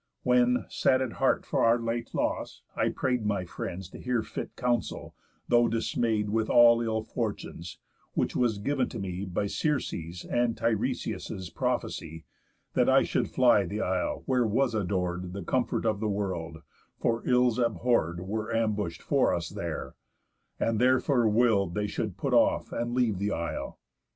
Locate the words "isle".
13.81-14.23, 23.33-23.77